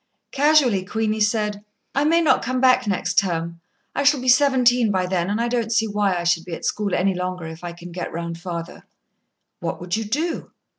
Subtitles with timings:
[0.31, 1.63] Casually, Queenie said:
[1.93, 3.59] "I may not come back, next term.
[3.93, 6.65] I shall be seventeen by then, and I don't see why I should be at
[6.65, 8.87] school any longer if I can get round father."
[9.59, 10.53] "What would you do?"